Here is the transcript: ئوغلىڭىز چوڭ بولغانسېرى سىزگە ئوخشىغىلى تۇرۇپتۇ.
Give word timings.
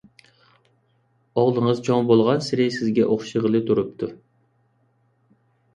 ئوغلىڭىز 1.41 1.83
چوڭ 1.89 2.09
بولغانسېرى 2.13 2.67
سىزگە 2.79 3.07
ئوخشىغىلى 3.11 3.63
تۇرۇپتۇ. 3.69 4.15